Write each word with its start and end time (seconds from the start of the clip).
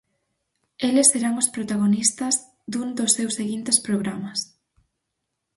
Eles 0.87 1.07
serán 1.11 1.35
os 1.41 1.51
protagonistas 1.55 2.33
dun 2.71 2.87
dos 2.97 3.11
seus 3.17 3.33
seguintes 3.39 3.77
programas. 3.87 4.39